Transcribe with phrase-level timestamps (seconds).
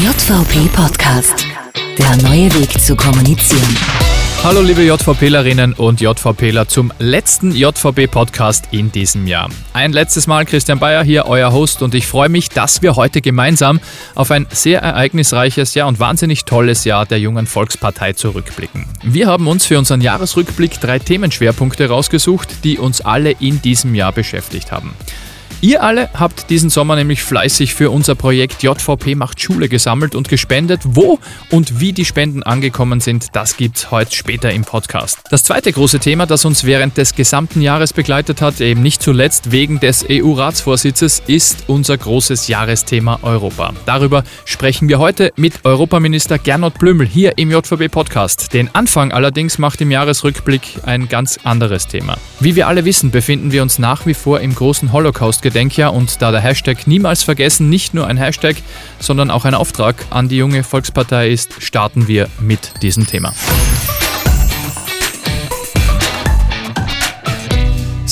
[0.00, 1.44] JVP Podcast.
[1.98, 3.76] Der neue Weg zu kommunizieren.
[4.44, 9.50] Hallo liebe JVPlerinnen und JVPler zum letzten JVP-Podcast in diesem Jahr.
[9.72, 13.20] Ein letztes Mal Christian Bayer hier, euer Host und ich freue mich, dass wir heute
[13.20, 13.80] gemeinsam
[14.14, 18.86] auf ein sehr ereignisreiches Jahr und wahnsinnig tolles Jahr der jungen Volkspartei zurückblicken.
[19.02, 24.12] Wir haben uns für unseren Jahresrückblick drei Themenschwerpunkte rausgesucht, die uns alle in diesem Jahr
[24.12, 24.94] beschäftigt haben.
[25.60, 30.28] Ihr alle habt diesen Sommer nämlich fleißig für unser Projekt JVP macht Schule gesammelt und
[30.28, 30.80] gespendet.
[30.84, 31.18] Wo
[31.50, 35.18] und wie die Spenden angekommen sind, das gibt's heute später im Podcast.
[35.30, 39.50] Das zweite große Thema, das uns während des gesamten Jahres begleitet hat, eben nicht zuletzt
[39.50, 43.72] wegen des EU-Ratsvorsitzes, ist unser großes Jahresthema Europa.
[43.84, 48.52] Darüber sprechen wir heute mit Europaminister Gernot Blümel hier im JVP Podcast.
[48.54, 52.16] Den Anfang allerdings macht im Jahresrückblick ein ganz anderes Thema.
[52.40, 56.20] Wie wir alle wissen, befinden wir uns nach wie vor im großen Holocaust Gedenkjahr und
[56.22, 58.56] da der Hashtag niemals vergessen nicht nur ein Hashtag,
[58.98, 63.32] sondern auch ein Auftrag an die junge Volkspartei ist, starten wir mit diesem Thema.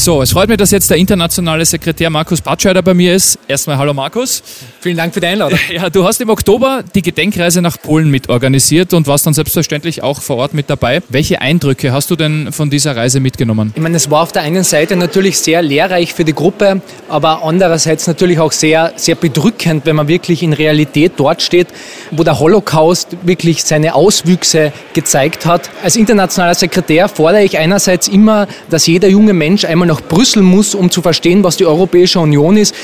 [0.07, 3.41] So, es freut mich, dass jetzt der internationale Sekretär Markus Batscheider bei mir ist.
[3.49, 4.41] Erstmal hallo Markus.
[4.79, 5.59] Vielen Dank für die Einladung.
[5.69, 10.23] Ja, du hast im Oktober die Gedenkreise nach Polen mitorganisiert und warst dann selbstverständlich auch
[10.23, 11.03] vor Ort mit dabei.
[11.09, 13.73] Welche Eindrücke hast du denn von dieser Reise mitgenommen?
[13.75, 17.43] Ich meine, es war auf der einen Seite natürlich sehr lehrreich für die Gruppe, aber
[17.43, 21.67] andererseits natürlich auch sehr, sehr bedrückend, wenn man wirklich in Realität dort steht,
[22.13, 25.69] wo der Holocaust wirklich seine Auswüchse gezeigt hat.
[25.83, 30.75] Als internationaler Sekretär fordere ich einerseits immer, dass jeder junge Mensch einmal nach Brüssel muss,
[30.75, 32.75] um zu verstehen, was die Europäische Union ist.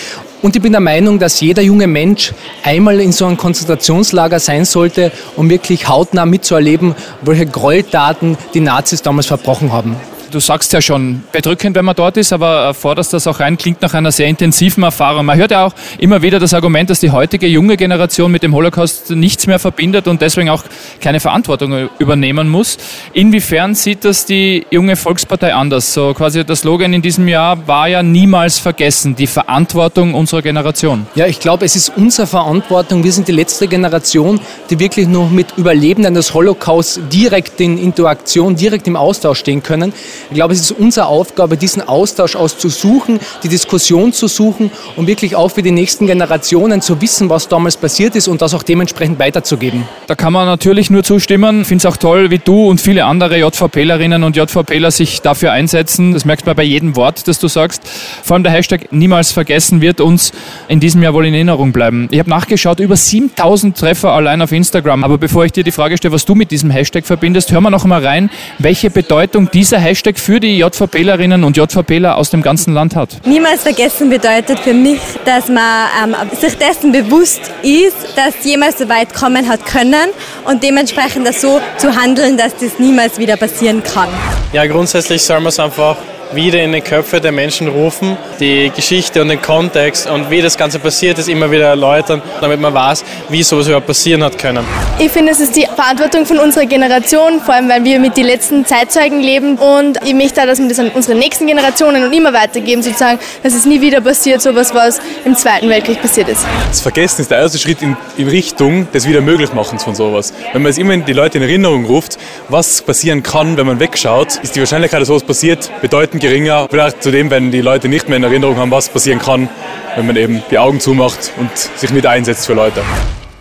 [0.42, 2.32] Und ich bin der Meinung, dass jeder junge Mensch
[2.64, 9.02] einmal in so einem Konzentrationslager sein sollte, um wirklich hautnah mitzuerleben, welche Gräueltaten die Nazis
[9.02, 9.96] damals verbrochen haben
[10.32, 13.82] du sagst ja schon, bedrückend, wenn man dort ist, aber forderst das auch rein, klingt
[13.82, 15.26] nach einer sehr intensiven Erfahrung.
[15.26, 18.54] Man hört ja auch immer wieder das Argument, dass die heutige junge Generation mit dem
[18.54, 20.64] Holocaust nichts mehr verbindet und deswegen auch
[21.00, 22.78] keine Verantwortung übernehmen muss.
[23.12, 25.92] Inwiefern sieht das die junge Volkspartei anders?
[25.92, 31.06] So quasi das Slogan in diesem Jahr war ja niemals vergessen, die Verantwortung unserer Generation.
[31.14, 33.04] Ja, ich glaube, es ist unsere Verantwortung.
[33.04, 34.40] Wir sind die letzte Generation,
[34.70, 39.92] die wirklich noch mit Überlebenden des Holocaust direkt in Interaktion, direkt im Austausch stehen können.
[40.30, 45.36] Ich glaube, es ist unsere Aufgabe, diesen Austausch auszusuchen, die Diskussion zu suchen und wirklich
[45.36, 49.18] auch für die nächsten Generationen zu wissen, was damals passiert ist und das auch dementsprechend
[49.18, 49.84] weiterzugeben.
[50.06, 51.62] Da kann man natürlich nur zustimmen.
[51.62, 55.52] Ich finde es auch toll, wie du und viele andere JVPlerinnen und JVPler sich dafür
[55.52, 56.12] einsetzen.
[56.12, 57.82] Das merkst man bei jedem Wort, das du sagst.
[58.22, 60.32] Vor allem der Hashtag niemals vergessen wird uns
[60.68, 62.08] in diesem Jahr wohl in Erinnerung bleiben.
[62.10, 65.04] Ich habe nachgeschaut, über 7000 Treffer allein auf Instagram.
[65.04, 67.70] Aber bevor ich dir die Frage stelle, was du mit diesem Hashtag verbindest, hören wir
[67.70, 72.42] noch mal rein, welche Bedeutung dieser Hashtag Feedback für die JVPlerinnen und JVPler aus dem
[72.42, 73.20] ganzen Land hat?
[73.26, 78.88] Niemals vergessen bedeutet für mich, dass man ähm, sich dessen bewusst ist, dass jemals so
[78.88, 80.10] weit kommen hat können
[80.44, 84.08] und dementsprechend so zu handeln, dass das niemals wieder passieren kann.
[84.52, 85.96] Ja, grundsätzlich soll man es einfach
[86.34, 90.56] wieder in die Köpfe der Menschen rufen, die Geschichte und den Kontext und wie das
[90.56, 94.64] Ganze passiert ist, immer wieder erläutern, damit man weiß, wie sowas überhaupt passieren hat können.
[94.98, 98.26] Ich finde, es ist die Verantwortung von unserer Generation, vor allem weil wir mit den
[98.26, 102.32] letzten Zeitzeugen leben und ich möchte dass wir das an unsere nächsten Generationen und immer
[102.32, 106.44] weitergeben, sozusagen, dass es nie wieder passiert, sowas, was im Zweiten Weltkrieg passiert ist.
[106.68, 110.32] Das Vergessen ist der erste Schritt in, in Richtung des Wiedermöglichmachens von sowas.
[110.52, 112.18] Wenn man es immer die Leute in Erinnerung ruft,
[112.48, 116.68] was passieren kann, wenn man wegschaut, ist die Wahrscheinlichkeit, dass sowas passiert, bedeutend geringer.
[116.70, 119.48] Vielleicht zudem, wenn die Leute nicht mehr in Erinnerung haben, was passieren kann,
[119.96, 122.80] wenn man eben die Augen zumacht und sich mit einsetzt für Leute.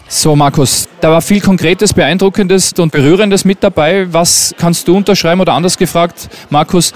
[0.10, 4.12] So, Markus, da war viel Konkretes, Beeindruckendes und Berührendes mit dabei.
[4.12, 6.92] Was kannst du unterschreiben oder anders gefragt, Markus?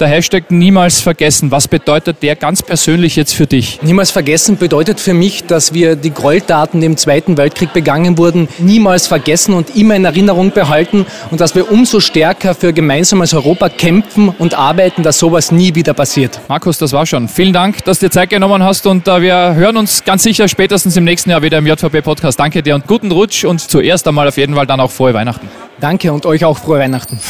[0.00, 1.50] Der Hashtag niemals vergessen.
[1.50, 3.80] Was bedeutet der ganz persönlich jetzt für dich?
[3.82, 8.48] Niemals vergessen bedeutet für mich, dass wir die Gräueltaten, die im Zweiten Weltkrieg begangen wurden,
[8.58, 13.68] niemals vergessen und immer in Erinnerung behalten und dass wir umso stärker für gemeinsames Europa
[13.68, 16.40] kämpfen und arbeiten, dass sowas nie wieder passiert.
[16.48, 17.28] Markus, das war schon.
[17.28, 20.48] Vielen Dank, dass du dir Zeit genommen hast und uh, wir hören uns ganz sicher
[20.48, 22.40] spätestens im nächsten Jahr wieder im JVP-Podcast.
[22.40, 25.48] Danke dir und guten Rutsch und zuerst einmal auf jeden Fall dann auch frohe Weihnachten.
[25.80, 27.20] Danke und euch auch frohe Weihnachten.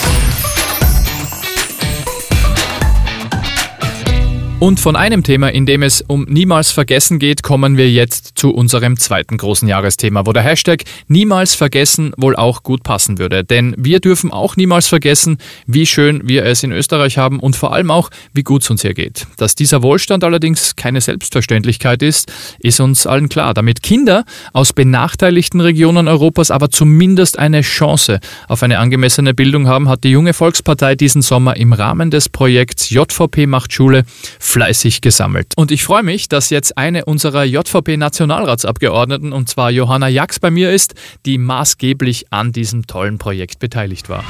[4.61, 8.51] Und von einem Thema, in dem es um niemals vergessen geht, kommen wir jetzt zu
[8.51, 13.43] unserem zweiten großen Jahresthema, wo der Hashtag niemals vergessen wohl auch gut passen würde.
[13.43, 17.73] Denn wir dürfen auch niemals vergessen, wie schön wir es in Österreich haben und vor
[17.73, 19.27] allem auch, wie gut es uns hier geht.
[19.39, 23.55] Dass dieser Wohlstand allerdings keine Selbstverständlichkeit ist, ist uns allen klar.
[23.55, 29.89] Damit Kinder aus benachteiligten Regionen Europas aber zumindest eine Chance auf eine angemessene Bildung haben,
[29.89, 34.05] hat die junge Volkspartei diesen Sommer im Rahmen des Projekts JVP macht Schule
[34.51, 35.53] fleißig gesammelt.
[35.57, 40.71] Und ich freue mich, dass jetzt eine unserer JVP-Nationalratsabgeordneten, und zwar Johanna Jax, bei mir
[40.73, 40.95] ist,
[41.25, 44.25] die maßgeblich an diesem tollen Projekt beteiligt war.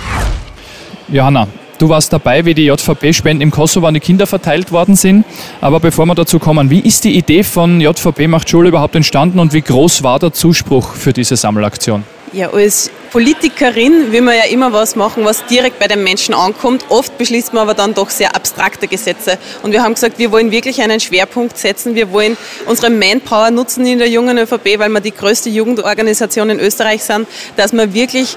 [1.09, 1.49] Johanna,
[1.81, 5.25] Du warst dabei, wie die JVP-Spenden im Kosovo an die Kinder verteilt worden sind.
[5.63, 9.39] Aber bevor wir dazu kommen, wie ist die Idee von JVP macht Schule überhaupt entstanden
[9.39, 12.05] und wie groß war der Zuspruch für diese Sammelaktion?
[12.35, 16.85] Ja, als Politikerin will man ja immer was machen, was direkt bei den Menschen ankommt.
[16.91, 19.37] Oft beschließt man aber dann doch sehr abstrakte Gesetze.
[19.63, 21.97] Und wir haben gesagt, wir wollen wirklich einen Schwerpunkt setzen.
[21.97, 22.37] Wir wollen
[22.67, 27.27] unsere Manpower nutzen in der jungen ÖVP, weil wir die größte Jugendorganisation in Österreich sind,
[27.57, 28.37] dass wir wirklich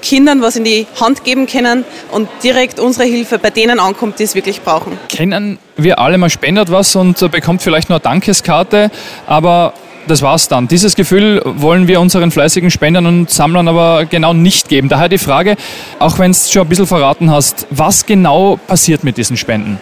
[0.00, 4.24] Kindern was in die Hand geben können und direkt unsere Hilfe bei denen ankommt, die
[4.24, 4.98] es wirklich brauchen.
[5.08, 8.90] Kennen wir alle, man spendet was und bekommt vielleicht nur eine Dankeskarte,
[9.26, 9.72] aber
[10.06, 10.68] das war's dann.
[10.68, 14.88] Dieses Gefühl wollen wir unseren fleißigen Spendern und Sammlern aber genau nicht geben.
[14.88, 15.56] Daher die Frage,
[15.98, 19.78] auch wenn es schon ein bisschen verraten hast, was genau passiert mit diesen Spenden?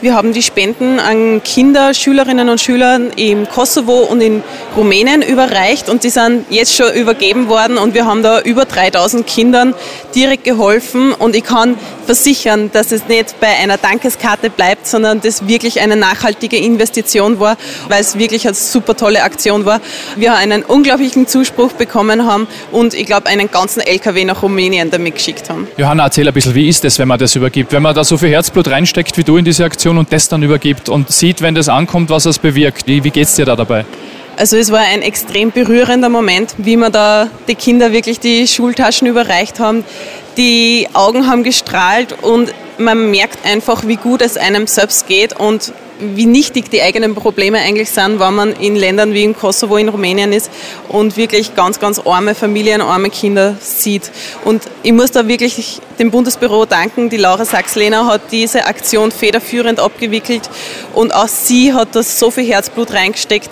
[0.00, 4.44] Wir haben die Spenden an Kinder, Schülerinnen und Schüler im Kosovo und in
[4.76, 9.26] Rumänien überreicht und die sind jetzt schon übergeben worden und wir haben da über 3000
[9.26, 9.74] Kindern
[10.14, 11.74] direkt geholfen und ich kann
[12.06, 17.56] versichern, dass es nicht bei einer Dankeskarte bleibt, sondern das wirklich eine nachhaltige Investition war,
[17.88, 19.80] weil es wirklich eine super tolle Aktion war.
[20.16, 25.16] Wir einen unglaublichen Zuspruch bekommen haben und ich glaube einen ganzen LKW nach Rumänien damit
[25.16, 25.66] geschickt haben.
[25.76, 27.72] Johanna, erzähl ein bisschen, wie ist es, wenn man das übergibt?
[27.72, 30.28] Wenn man da so viel Herzblut reinsteckt wie du in diese Aktion, Organisation und das
[30.28, 32.86] dann übergibt und sieht, wenn das ankommt, was es bewirkt.
[32.86, 33.84] Wie, wie geht es dir da dabei?
[34.36, 39.08] Also es war ein extrem berührender Moment, wie wir da die Kinder wirklich die Schultaschen
[39.08, 39.84] überreicht haben.
[40.36, 45.72] Die Augen haben gestrahlt und man merkt einfach, wie gut es einem selbst geht und
[46.00, 49.88] wie nichtig die eigenen Probleme eigentlich sind, wenn man in Ländern wie in Kosovo, in
[49.88, 50.50] Rumänien ist
[50.88, 54.10] und wirklich ganz, ganz arme Familien, arme Kinder sieht.
[54.44, 57.10] Und ich muss da wirklich dem Bundesbüro danken.
[57.10, 60.48] Die Laura Sachs-Lehner hat diese Aktion federführend abgewickelt
[60.94, 63.50] und auch sie hat da so viel Herzblut reingesteckt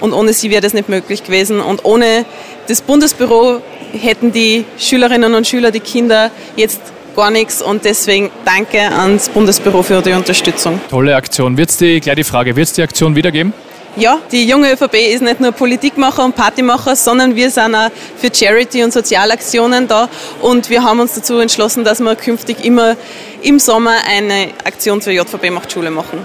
[0.00, 1.60] und ohne sie wäre das nicht möglich gewesen.
[1.60, 2.24] Und ohne
[2.68, 3.60] das Bundesbüro
[3.92, 6.80] hätten die Schülerinnen und Schüler, die Kinder jetzt
[7.14, 10.80] gar nichts und deswegen danke ans Bundesbüro für die Unterstützung.
[10.90, 11.56] Tolle Aktion.
[11.56, 13.52] Wird's die, gleich die Frage, wird es die Aktion wiedergeben?
[13.94, 18.34] Ja, die junge ÖVP ist nicht nur Politikmacher und Partymacher, sondern wir sind auch für
[18.34, 20.08] Charity und Sozialaktionen da
[20.40, 22.96] und wir haben uns dazu entschlossen, dass wir künftig immer
[23.42, 26.20] im Sommer eine Aktion für JVP macht Schule machen.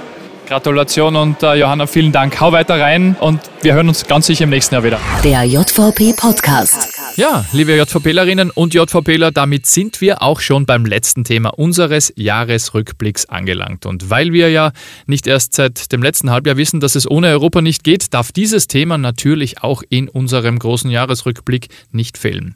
[0.48, 2.40] Gratulation und äh, Johanna, vielen Dank.
[2.40, 5.00] Hau weiter rein und wir hören uns ganz sicher im nächsten Jahr wieder.
[5.26, 6.97] Der JVP Podcast.
[7.18, 13.26] Ja, liebe JVPlerinnen und JVPler, damit sind wir auch schon beim letzten Thema unseres Jahresrückblicks
[13.26, 13.88] angelangt.
[13.88, 14.72] Und weil wir ja
[15.08, 18.68] nicht erst seit dem letzten Halbjahr wissen, dass es ohne Europa nicht geht, darf dieses
[18.68, 22.56] Thema natürlich auch in unserem großen Jahresrückblick nicht fehlen.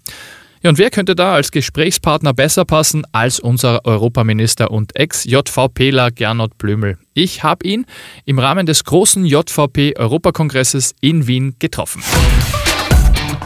[0.61, 6.59] Ja, und wer könnte da als Gesprächspartner besser passen als unser Europaminister und Ex-JVPler Gernot
[6.59, 6.99] Blümel?
[7.15, 7.87] Ich habe ihn
[8.25, 12.03] im Rahmen des großen JVP-Europakongresses in Wien getroffen.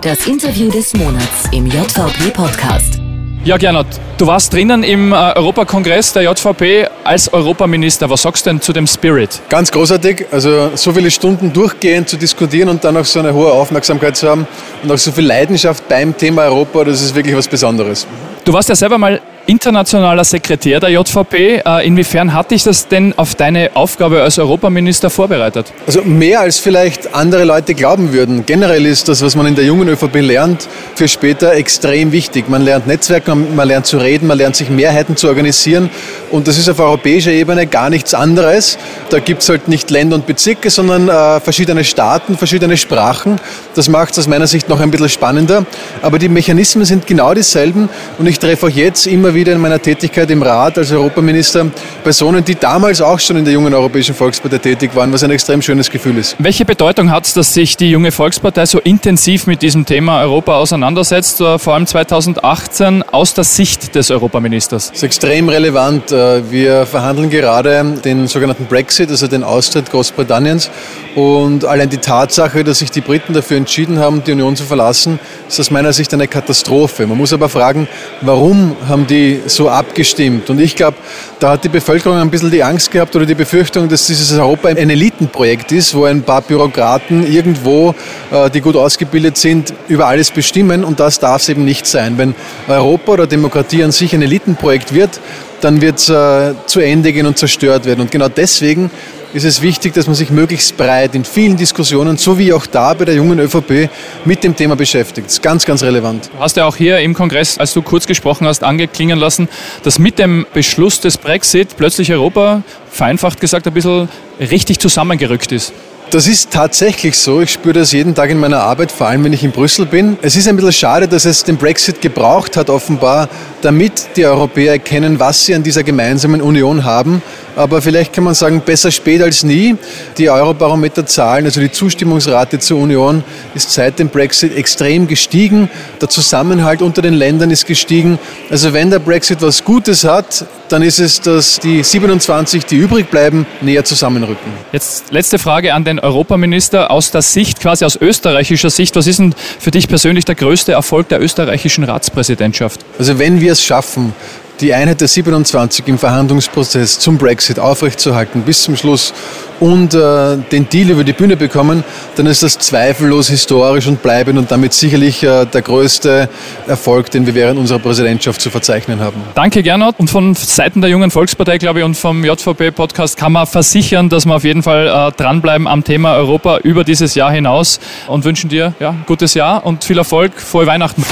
[0.06, 3.00] Das Interview des Monats im JVP-Podcast.
[3.44, 3.88] Ja, Gernot,
[4.20, 8.08] du warst drinnen im äh, Europakongress der JVP als Europaminister.
[8.08, 9.42] Was sagst du denn zu dem Spirit?
[9.50, 10.28] Ganz großartig.
[10.30, 14.30] Also so viele Stunden durchgehend zu diskutieren und dann auch so eine hohe Aufmerksamkeit zu
[14.30, 14.46] haben
[14.84, 18.06] und auch so viel Leidenschaft beim Thema Europa, das ist wirklich was Besonderes.
[18.46, 21.62] Du warst ja selber mal internationaler Sekretär der JVP.
[21.66, 25.72] Äh, inwiefern hat dich das denn auf deine Aufgabe als Europaminister vorbereitet?
[25.86, 28.46] Also mehr als vielleicht andere Leute glauben würden.
[28.46, 32.50] Generell ist das, was man in der jungen ÖVP lernt, für später extrem wichtig.
[32.50, 35.90] Man lernt Netzwerken, man lernt zu reden, man lernt sich Mehrheiten zu organisieren
[36.32, 38.78] und das ist auf europäischer Ebene gar nichts anderes.
[39.10, 43.40] Da gibt es halt nicht Länder und Bezirke, sondern äh, verschiedene Staaten, verschiedene Sprachen.
[43.76, 45.66] Das macht es aus meiner Sicht noch ein bisschen spannender.
[46.02, 49.82] Aber die Mechanismen sind genau dieselben und ich treffe auch jetzt immer wieder in meiner
[49.82, 51.68] Tätigkeit im Rat als Europaminister
[52.04, 55.62] Personen, die damals auch schon in der jungen Europäischen Volkspartei tätig waren, was ein extrem
[55.62, 56.36] schönes Gefühl ist.
[56.40, 60.56] Welche Bedeutung hat es, dass sich die junge Volkspartei so intensiv mit diesem Thema Europa
[60.56, 64.90] auseinandersetzt, äh, vor allem 2018 aus der Sicht des Europaministers?
[64.90, 66.12] Das ist extrem relevant.
[66.12, 70.70] Äh, wir verhandeln gerade den sogenannten Brexit, also den Austritt Großbritanniens.
[71.16, 75.20] Und allein die Tatsache, dass sich die Briten dafür entschieden haben, die Union zu verlassen,
[75.48, 77.08] ist aus meiner Sicht eine Katastrophe.
[77.08, 77.88] Man muss aber fragen,
[78.26, 80.50] warum haben die so abgestimmt.
[80.50, 80.98] Und ich glaube,
[81.40, 84.70] da hat die Bevölkerung ein bisschen die Angst gehabt oder die Befürchtung, dass dieses Europa
[84.70, 87.94] ein Elitenprojekt ist, wo ein paar Bürokraten irgendwo,
[88.32, 90.84] äh, die gut ausgebildet sind, über alles bestimmen.
[90.84, 92.18] Und das darf es eben nicht sein.
[92.18, 92.36] Wenn
[92.68, 95.20] Europa oder Demokratie an sich ein Elitenprojekt wird,
[95.62, 98.02] dann wird es äh, zu Ende gehen und zerstört werden.
[98.02, 98.92] Und genau deswegen
[99.36, 102.94] ist es wichtig, dass man sich möglichst breit in vielen Diskussionen, so wie auch da
[102.94, 103.90] bei der jungen ÖVP,
[104.24, 105.28] mit dem Thema beschäftigt.
[105.28, 106.30] Das ist ganz, ganz relevant.
[106.34, 109.50] Du hast ja auch hier im Kongress, als du kurz gesprochen hast, angeklingen lassen,
[109.84, 114.08] dass mit dem Beschluss des Brexit plötzlich Europa, vereinfacht gesagt, ein bisschen
[114.40, 115.74] richtig zusammengerückt ist.
[116.12, 117.42] Das ist tatsächlich so.
[117.42, 120.18] Ich spüre das jeden Tag in meiner Arbeit, vor allem wenn ich in Brüssel bin.
[120.22, 123.28] Es ist ein bisschen schade, dass es den Brexit gebraucht hat, offenbar,
[123.62, 127.22] damit die Europäer erkennen, was sie an dieser gemeinsamen Union haben.
[127.56, 129.76] Aber vielleicht kann man sagen, besser spät als nie.
[130.18, 135.70] Die Eurobarometer-Zahlen, also die Zustimmungsrate zur Union, ist seit dem Brexit extrem gestiegen.
[136.02, 138.20] Der Zusammenhalt unter den Ländern ist gestiegen.
[138.50, 143.10] Also wenn der Brexit was Gutes hat, dann ist es, dass die 27, die übrig
[143.10, 144.52] bleiben, näher zusammenrücken.
[144.72, 148.96] Jetzt letzte Frage an den Europaminister aus der Sicht, quasi aus österreichischer Sicht.
[148.96, 152.82] Was ist denn für dich persönlich der größte Erfolg der österreichischen Ratspräsidentschaft?
[152.98, 154.14] Also wenn wir es schaffen,
[154.60, 159.14] die Einheit der 27 im Verhandlungsprozess zum Brexit aufrechtzuerhalten bis zum Schluss
[159.60, 161.84] und äh, den Deal über die Bühne bekommen,
[162.16, 166.30] dann ist das zweifellos historisch und bleibend und damit sicherlich äh, der größte
[166.68, 169.22] Erfolg, den wir während unserer Präsidentschaft zu verzeichnen haben.
[169.34, 169.96] Danke, Gernot.
[169.98, 174.26] Und von Seiten der Jungen Volkspartei, glaube ich, und vom JVP-Podcast kann man versichern, dass
[174.26, 178.50] wir auf jeden Fall äh, dranbleiben am Thema Europa über dieses Jahr hinaus und wünschen
[178.50, 180.34] dir ja, gutes Jahr und viel Erfolg.
[180.40, 181.04] Frohe Weihnachten.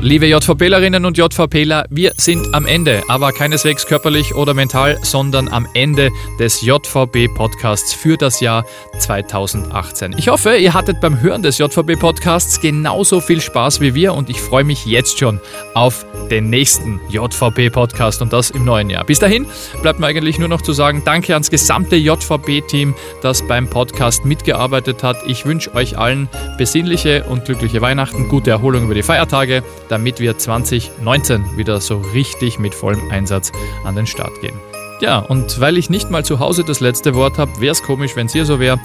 [0.00, 5.66] Liebe JVPlerinnen und JVPler, wir sind am Ende, aber keineswegs körperlich oder mental, sondern am
[5.74, 8.64] Ende des JVB-Podcasts für das Jahr
[8.96, 10.14] 2018.
[10.16, 14.40] Ich hoffe, ihr hattet beim Hören des JVB-Podcasts genauso viel Spaß wie wir und ich
[14.40, 15.40] freue mich jetzt schon
[15.74, 19.04] auf den nächsten JVB-Podcast und das im neuen Jahr.
[19.04, 19.46] Bis dahin
[19.82, 25.02] bleibt mir eigentlich nur noch zu sagen, danke ans gesamte JVB-Team, das beim Podcast mitgearbeitet
[25.02, 25.16] hat.
[25.26, 30.38] Ich wünsche euch allen besinnliche und glückliche Weihnachten, gute Erholung über die Feiertage damit wir
[30.38, 33.52] 2019 wieder so richtig mit vollem Einsatz
[33.84, 34.58] an den Start gehen.
[35.00, 38.16] Ja, und weil ich nicht mal zu Hause das letzte Wort habe, wäre es komisch,
[38.16, 38.80] wenn es hier so wäre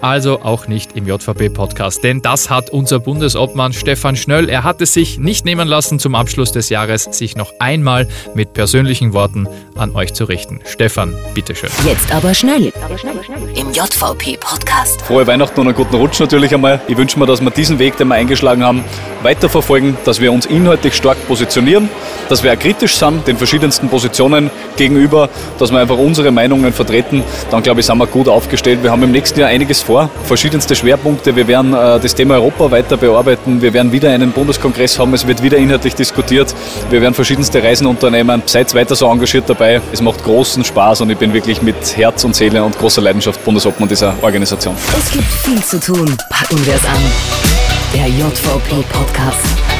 [0.00, 2.02] also auch nicht im JVB-Podcast.
[2.02, 4.48] Denn das hat unser Bundesobmann Stefan Schnöll.
[4.48, 8.52] Er hat es sich nicht nehmen lassen, zum Abschluss des Jahres sich noch einmal mit
[8.52, 9.48] persönlichen Worten
[9.80, 10.60] an euch zu richten.
[10.64, 11.70] Stefan, bitteschön.
[11.86, 12.72] Jetzt aber schnell
[13.54, 15.02] im JVP-Podcast.
[15.02, 16.80] Frohe Weihnachten und einen guten Rutsch natürlich einmal.
[16.86, 18.84] Ich wünsche mir, dass wir diesen Weg, den wir eingeschlagen haben,
[19.22, 21.88] weiterverfolgen, dass wir uns inhaltlich stark positionieren,
[22.28, 27.22] dass wir auch kritisch sind, den verschiedensten Positionen gegenüber, dass wir einfach unsere Meinungen vertreten.
[27.50, 28.82] Dann glaube ich, sind wir gut aufgestellt.
[28.82, 31.34] Wir haben im nächsten Jahr einiges vor, verschiedenste Schwerpunkte.
[31.36, 33.62] Wir werden äh, das Thema Europa weiter bearbeiten.
[33.62, 35.14] Wir werden wieder einen Bundeskongress haben.
[35.14, 36.54] Es wird wieder inhaltlich diskutiert.
[36.90, 38.42] Wir werden verschiedenste Reisen unternehmen.
[38.46, 39.86] Seid weiter so engagiert dabei.
[39.92, 43.44] Es macht großen Spaß und ich bin wirklich mit Herz und Seele und großer Leidenschaft
[43.44, 44.74] Bundesobmann dieser Organisation.
[44.96, 46.16] Es gibt viel zu tun.
[46.28, 47.02] Packen wir es an.
[47.94, 49.79] Der JVP Podcast.